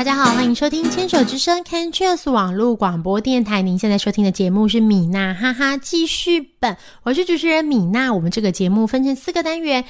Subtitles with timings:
[0.00, 3.60] 大家好，欢迎收听牵手之声 Can Cheers 网络广播电台。
[3.60, 8.10] 您现在收听的节目是米娜哈哈记事本，我是主持人米娜。
[8.14, 9.84] 我们这个节目分成四个单元。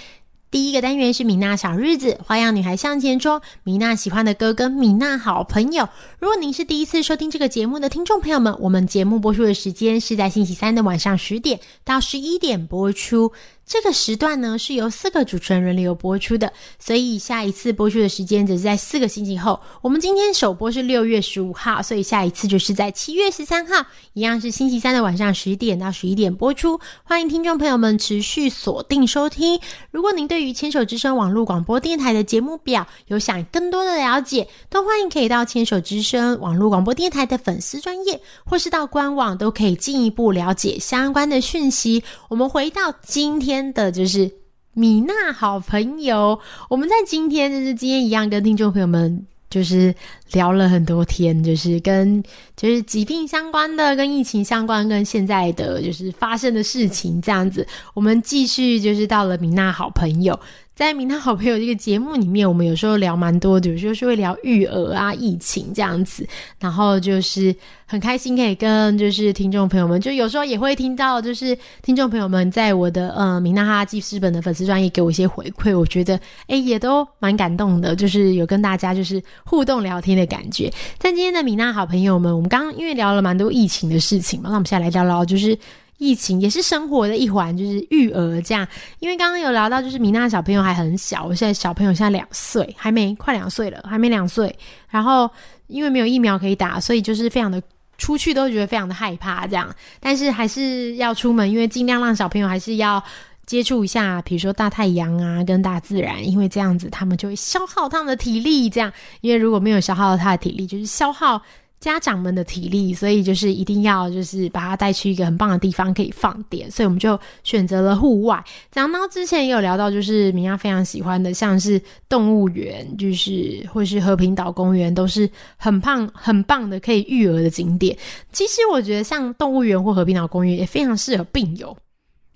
[0.50, 5.88] 第一个单元是米娜小日子，花样女孩向前冲，米娜喜欢的歌跟米娜好朋友。
[6.18, 13.30] 如果您是第一次收听这个节目的听众朋友们，我们节目播出的时间是在星期三的晚上十点到十一点播出。
[13.70, 19.60] 这个时段呢是由四个主持人轮流播出的，所以下一次播出的时间则是在四个星期后。
[19.80, 26.80] 我们今天首播是六月十五号，所以下一次就是在七月十三号，一样是星期三的晚上十点到十一点播出。
[27.04, 29.60] 欢迎听众朋友们持续锁定收听。
[29.92, 42.02] 如果您对于牵手之声网络广播电台的节目表有想更多的了解，都欢迎可以到牵手之声网络广播电台的粉丝专业，或是到官网都可以进一步了解相关的讯息。
[42.28, 43.59] 我们回到今天。
[43.72, 44.30] 的就是
[44.74, 49.92] 米娜好朋友，我们在今天就是今天一样跟听众朋友们就是
[50.32, 52.22] 聊了很多天，就是跟
[52.56, 57.66] 就是疾病相关的、跟疫情相关、跟现在的就是发生的事情这样子。
[57.94, 60.38] 我们继续就是到了米娜好朋友。
[60.80, 66.26] 在《名堂好朋友》这个节目里面，我们有时候聊蛮多的，有时候是会聊育儿啊、疫情这样子，
[66.58, 80.72] 然后就是很开心可以跟就是听众朋友们，就有时候也会听到就是听众朋友们在我的呃《名纳哈记事本》的粉丝专业给我一些回馈，我觉得哎也都蛮感动的，就是有跟大家就是互动聊天的感觉。
[80.96, 85.58] 在今天的米娜好朋友们，我们刚刚因为聊了蛮多疫情的事情嘛，那我们现在来聊聊就是。
[86.00, 88.66] 疫情也是生活的一环，就是育儿这样。
[89.00, 94.58] 因为刚刚有聊到，就是米娜小朋友还很小，我现在小朋友现在两岁，还没快两岁了，还没两岁。
[94.88, 95.30] 然后
[95.66, 97.62] 因为没有疫苗可以打，所以就是非常的
[97.98, 99.72] 出去都觉得非常的害怕这样。
[100.00, 103.04] 但是还是要出门，因为尽量让小朋友还是要
[103.44, 108.70] 接触一下，比如说大太阳啊，跟大自然，因为这样子他们就会消耗他们的体力。
[108.70, 108.90] 这样，
[109.20, 111.42] 因为如果没有消耗他的体力，就是消耗。
[111.80, 118.44] 家长们的体力，所以就是一定要就是把他带去一个很棒的地方可以放电，所以我们就选择了户外。
[118.70, 127.96] 讲到之前也有聊到，就是明亚非常喜欢的，像是动物园，就是或是和平岛公园，都是很棒很棒的可以育儿的景点。
[128.30, 131.74] 其实我觉得像动物园或和平岛公园也非常适合病友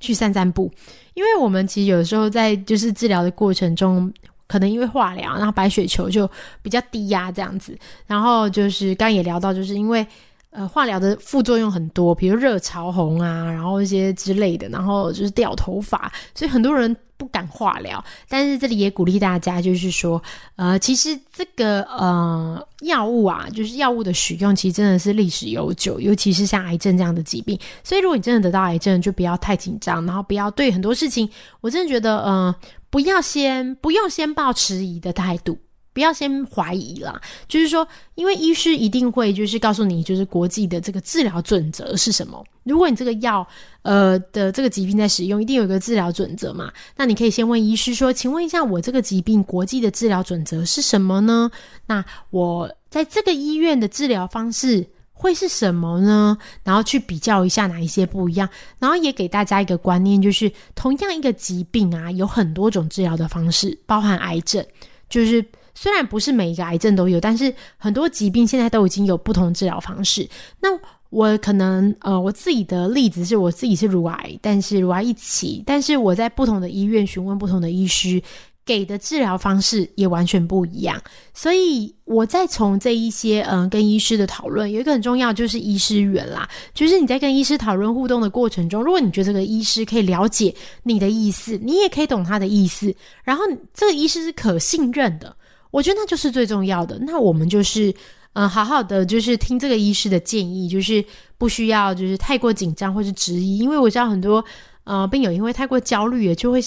[0.00, 0.72] 去散散步，
[1.12, 4.10] 因为我们其实有时候在就是治疗的过程中。
[4.54, 6.30] 可能因为化疗，然后白血球就
[6.62, 7.76] 比较低压这样子，
[8.06, 10.06] 然后就是刚也聊到，就是因为
[10.50, 18.04] 呃化疗的副作用很多，比如热潮红啊，然后一些之类的，然后就是掉头发，所以很多人不敢化疗。
[18.28, 20.22] 但是这里也鼓励大家，就是说，
[20.54, 27.58] 呃，其实这个呃药物啊，就是药物的使用，其实真的是历史悠久，尤其是像癌症这样的疾病。
[27.82, 31.28] 所以如果你真的得到癌症，就不要太紧张，然后不要对很多事情，
[31.60, 32.54] 我真的觉得，嗯。
[32.94, 35.58] 不要先不用先抱迟疑的态度，
[35.92, 37.20] 不要先怀疑啦。
[37.48, 42.40] 就是说，因为医师一定会就是告诉你，就是国际的这个治疗准则是什么。
[42.62, 43.44] 如果你这个药
[43.82, 46.72] 呃的这个疾病在使用，一定有一个治疗准则嘛。
[46.96, 51.50] 那你可以先问医师说，请问一下，我这个疾病国际的治疗准则是什么呢？
[51.86, 54.86] 那我在这个医院的治疗方式。
[55.16, 56.36] 会是什么呢？
[56.62, 58.46] 然后去比较一下哪一些不一样，
[58.78, 64.62] 然后也给大家一个观念，就是同样一个疾病啊，有很多种治疗的方式，包含癌症，
[65.08, 65.42] 就是
[65.74, 70.28] 虽然不是每一个癌症都有，但是很多疾病现在都已经有不同治疗方式。
[70.60, 70.68] 那
[71.10, 78.20] 我可能呃，我自己的例子是我自己是乳癌，但是乳癌一起，但是我在不同的医院询问不同的医师。
[78.66, 80.98] 给的治疗方式也完全不一样，
[81.34, 93.44] 所以我在从这一些嗯跟医师的讨论，有一个很重要就是医师缘啦，就是你在跟医师讨论互动的过程中，如果你觉得这个医师可以了解你的意思，你也可以懂他的意思，然后
[93.74, 95.36] 这个医师是可信任的，
[95.70, 96.98] 我觉得那就是最重要的。
[97.00, 97.94] 那我们就是
[98.32, 101.04] 嗯好好的就是听这个医师的建议，就是
[101.36, 104.42] 不需要就是太过紧张或是质疑，因为我知道很多
[104.84, 106.62] 呃病友因为太过焦虑也就会。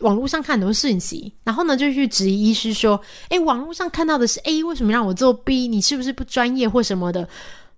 [0.00, 5.68] 网络上看很多讯息，然后呢就去质疑医师说：“哎，网络上看到的是 A，为什么让我做 B？
[5.68, 7.28] 你是不是不专业或什么的？”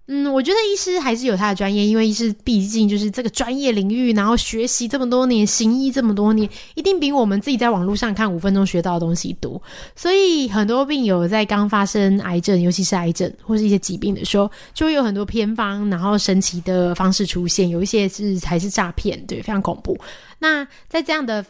[0.06, 9.61] 嗯，我觉得医师还是有他的专业，因为医师毕竟就是这个专业领域，然后学习这么多年，行医这么多年，一定比我们自己在网络上看五分钟学到的东西多。
[9.96, 19.99] 所以很多病友在刚发生癌症，尤其是癌症或是一些疾病的时候，就会有很多偏方，然后神奇的方式出现，有一些是才是诈骗，对，非常恐怖。
[20.38, 21.43] 那在这样的。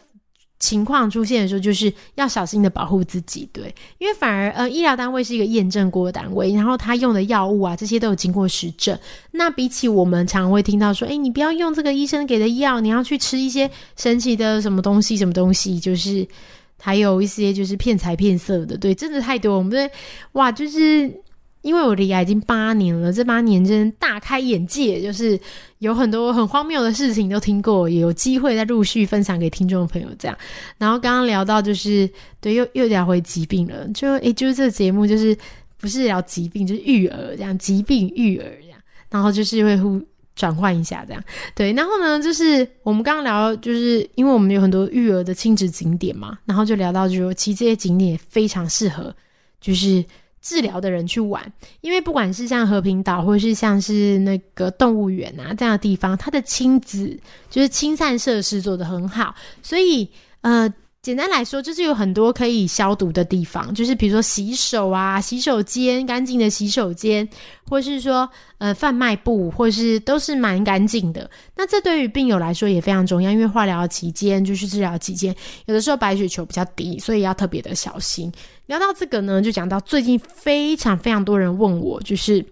[0.59, 8.97] 情况出现的时候，就是要小心的保护自己，对，因为反而呃，医疗单位是一个验证过的单位，然后他用的药物啊，这些都有经过实证。
[9.31, 16.25] 那比起我们常会听到说，哎，你不要用这个医生给的药，你要去吃一些神奇的什么东西，什么东西，就是
[16.79, 19.57] 还有一些就是骗财骗色的，对，真的太多。
[19.57, 19.89] 我们
[20.33, 21.11] 哇，就是
[21.65, 25.37] 因为我离癌已经八年了，这八年真的大开眼界，就是
[25.79, 30.37] 有很多很荒谬的事情都听过，也有机会再陆续分享给听众朋友这样。
[30.77, 32.07] 然后刚刚聊到就是
[32.39, 35.35] 对，又又聊回疾病了，就诶，就是这个节目就是
[35.79, 38.79] 不是聊疾病，就是育儿这样，疾病育儿这样，
[39.09, 39.99] 然后就是会互
[40.35, 41.23] 转换一下这样。
[41.55, 49.11] 对，然后呢，就是我们刚刚聊，就是因为我们有很多育儿的亲子景点嘛，然后就聊到就说，其实这些景点也非常适合，
[49.59, 50.05] 就是。
[50.45, 51.51] 治疗的人去玩，
[51.81, 57.19] 因为不管是像和平岛，或是像是那个动物园啊这样的地方，它的亲子
[57.49, 59.33] 就是亲善设施做得很好，
[59.63, 60.07] 所以
[60.41, 60.71] 呃。
[61.05, 67.29] 简单来说，就是有很多可以消毒的地方，就是比如说洗手啊、洗手间干净的洗手间，
[67.69, 71.29] 或是说呃贩卖部，或是都是蛮干净的。
[71.55, 75.35] 那这对于病友来说也非常重要，因为化疗期间就是治疗期间，
[75.67, 78.31] 有的时候白血球比较低，所以要特别的小心。
[78.65, 82.43] 聊到这个呢，就讲到最近非常非常多人问我，就是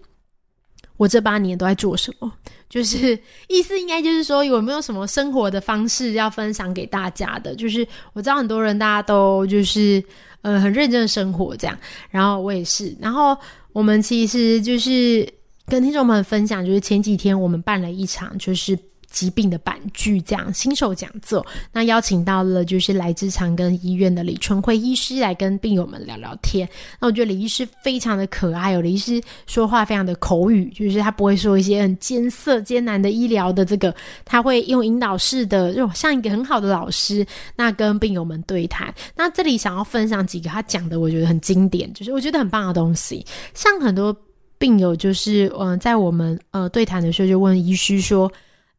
[1.04, 2.32] 我这八年都在做什么。
[2.68, 3.16] 就是
[3.46, 7.54] 意思应该就是说有没有什么生活的方式要分享给大家的？
[7.54, 10.02] 就是我知道很多人大家都就是
[10.42, 11.78] 呃很认真的生活这样，
[12.10, 13.36] 然后我也是，然后
[13.72, 15.28] 我们其实就是
[15.66, 18.76] 跟听众们分享，就是前几天我们办了一场就是。
[19.14, 26.68] 疾病的板剧这样新手讲座，那邀请到了就是来自长庚医院的李春辉医师来跟病友们聊聊天。
[27.00, 33.94] 那我觉得李医师非常的可爱，有李医师说话非常的口语，就是他不会说一些很艰涩艰难的医疗的这个，
[34.24, 37.24] 他会用引导式的，就像一个很好的老师，
[37.54, 38.92] 那跟病友们对谈。
[39.14, 43.24] 那这里想要分享几个他讲的，我觉得很经典，就是我觉得很棒的东西。
[43.54, 44.12] 像很多
[44.58, 48.28] 病友就是嗯，在我们呃对谈的时候就问医师说。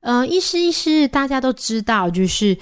[0.05, 2.55] 呃，医师医师，大家都知道，就是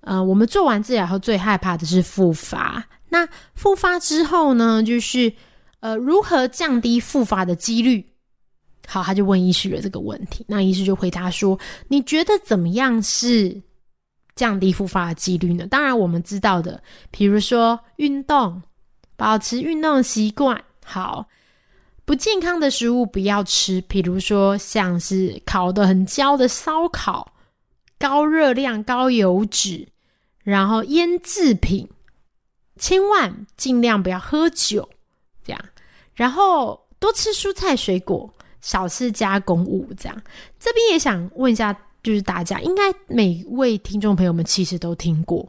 [0.00, 2.84] 呃，我们做完治疗后最害怕的是复发。
[3.08, 3.24] 那
[3.54, 5.32] 复发之后呢，就是
[5.78, 8.04] 呃，如何降低复发的几率？
[8.84, 10.44] 好，他就问医师了这个问题。
[10.48, 11.56] 那医师就回答说
[11.86, 13.62] ：“你觉得怎么样是
[14.34, 18.60] 降低复发的几率呢？”当然，我们知道的，比如说运动，
[19.16, 21.28] 保持运动习惯，好。
[22.08, 27.34] 不健康的食物不要吃，比如说像是烤的很焦的烧烤，
[27.98, 29.86] 高热量、高油脂，
[30.42, 31.86] 然后腌制品，
[32.78, 34.88] 千万尽量不要喝酒，
[35.44, 35.62] 这样，
[36.14, 38.32] 然后多吃蔬菜水果，
[38.62, 40.22] 少吃加工物，这样。
[40.58, 45.46] 这边也想问一下，就是大家应该每位听众朋友们其实都听过，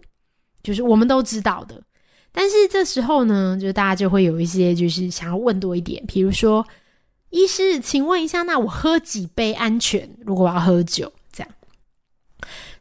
[0.62, 1.82] 就是我们都知道的。
[2.32, 6.66] 但是这时候呢，就大家就会有一些就是想要问多一点，比如说，
[7.32, 10.10] 医师，请问一下，那我喝几杯安全？
[10.26, 11.52] 如果我要喝酒，这样，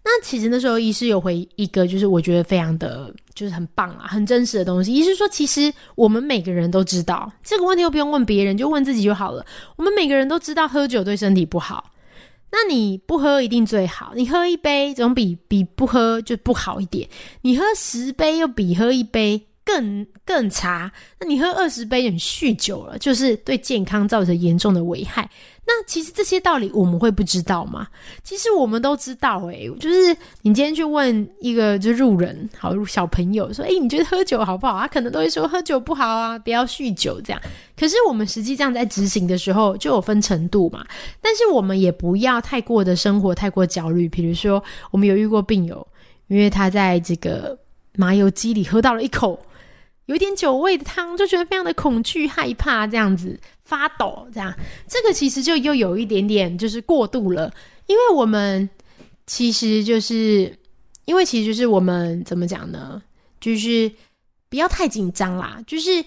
[0.05, 4.93] 那其实那时候医师有回一个，就是我觉得非常的就是很棒啊，很真实的东西。
[4.93, 9.45] 医师说，其实我们每个人都知道这个问题，又不用问别人，就问自己就好了。
[9.77, 11.93] 我们每个人都知道喝酒对身体不好。
[12.50, 17.09] 那你不喝一定最好，你喝一杯总比比不喝就不好一点。
[17.43, 19.47] 你喝十杯又比喝一杯。
[19.69, 20.90] 更更差，
[21.21, 25.28] 那你喝二十杯，你酗酒了，就是对健康造成严重的危害。
[25.66, 27.87] 那其实这些道理我们会不知道吗？
[28.25, 34.78] 其实我们都知道，诶，就是你今天去问一个就路人，好小朋友说，诶，你觉得喝酒好不好？
[34.81, 37.43] 他可能都会说喝酒不好啊，不要酗酒这样。
[37.76, 40.83] 可是我们实际上在执行的时候就有分程度嘛。
[41.21, 44.09] 但是我们也不要太过的生活太过焦虑。
[44.09, 45.87] 比如说，我们有遇过病友，
[46.28, 47.59] 因为他在这个
[47.95, 49.38] 麻油鸡里喝到了一口。
[50.09, 54.55] 有点酒味的汤，就觉得非常的恐惧、害怕，这样子发抖，这样
[54.87, 57.53] 这个其实就又有一点点就是过度了，
[57.87, 58.69] 因为我们
[59.27, 60.59] 其实就是
[61.05, 63.03] 因为其实就是我们怎么讲呢？
[63.38, 63.93] 就是
[64.49, 66.03] 不要太紧张啦，就是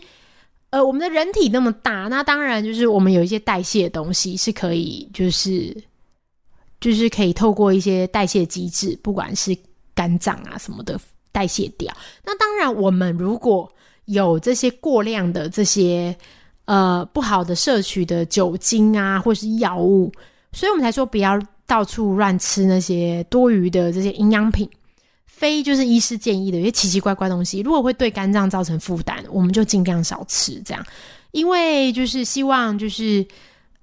[0.72, 5.76] 呃，我们的人体那么大，那当然就是我们有一些代谢的东西是可以，就是
[6.80, 9.56] 就是可以透过一些代谢机制，不管是
[9.94, 11.00] 肝脏啊什么的
[11.32, 11.96] 代谢掉。
[12.26, 13.72] 那当然，我们如果
[14.12, 16.16] 有这些过量的这些
[16.66, 20.12] 呃不好的摄取的酒精啊，或是药物，
[20.52, 24.70] 所以我们才说不要到处乱吃那些多余的这些营养品，
[25.26, 30.86] 非就是医师建议的一些奇奇怪怪东西，如果会对肝脏造成负担，我们就尽量少吃这样，
[31.32, 33.26] 因为就是希望就是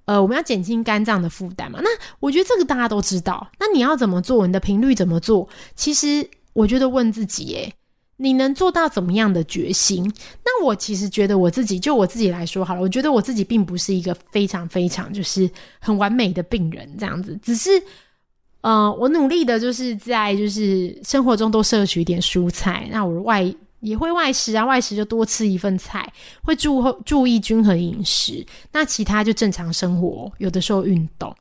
[0.05, 1.79] 呃我们要减轻肝脏的负担嘛。
[1.81, 4.45] 那我觉得这个大家都知道，那你要怎么做？
[4.45, 5.49] 你的频率怎么做？
[5.75, 7.73] 其实我觉得问自己，诶。
[8.21, 10.03] 你能做到怎么样的决心？
[10.43, 15.49] 那我其实觉得我自己，就我自己来说好了，我觉得我自己并不是一个非常非常就是
[15.79, 17.81] 很完美的病人这样子，只是，
[18.59, 26.11] 呃，我努力的就是在就是生活中多摄取一点蔬菜，那我外也会外食啊，外食就多吃一份菜，
[26.43, 28.45] 会注注意均衡饮食。
[28.73, 31.33] 那其他就正常生活，有的时候运动。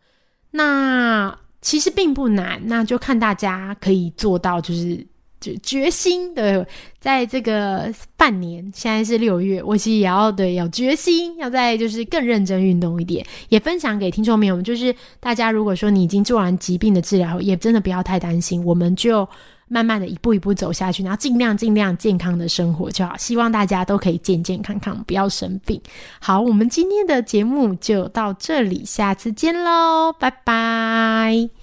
[0.52, 5.04] 那其实并不难，那就看大家可以做到，就是
[5.40, 6.66] 就决心对，
[7.00, 19.28] 在这个半年，现在是六月，我其实也要对有决心，要在就是更认真运动一点，也分享给听众朋友们，就是大家如果说你已经做完疾病的治疗，也真的不要太担心，我们就。
[19.70, 23.14] 慢慢的一步一步走下去，然后尽量尽量健康的生活就好。
[23.18, 25.78] 希望大家都可以健健康康，不要生病。
[26.20, 31.57] 好，我们今天的节目就到这里，下次见喽，拜拜。